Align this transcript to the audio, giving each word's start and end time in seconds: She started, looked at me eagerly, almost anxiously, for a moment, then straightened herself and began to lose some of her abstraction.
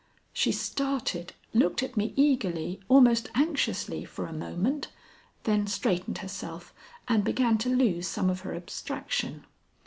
She 0.33 0.51
started, 0.51 1.33
looked 1.53 1.83
at 1.83 1.95
me 1.95 2.13
eagerly, 2.15 2.79
almost 2.89 3.29
anxiously, 3.35 4.03
for 4.03 4.25
a 4.25 4.33
moment, 4.33 4.87
then 5.43 5.67
straightened 5.67 6.17
herself 6.17 6.73
and 7.07 7.23
began 7.23 7.59
to 7.59 7.69
lose 7.69 8.07
some 8.07 8.27
of 8.27 8.39
her 8.39 8.55
abstraction. 8.55 9.45